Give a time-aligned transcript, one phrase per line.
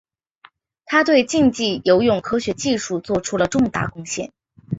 [0.85, 4.31] 他对竞技游泳科学技术做出了重大贡献。